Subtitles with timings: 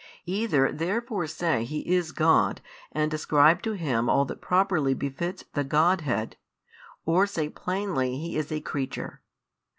[0.25, 2.59] Either therefore say He is God
[2.91, 6.37] and ascribe to Him all that properly befits the Godhead,
[7.05, 9.21] or say plainly He is a creature.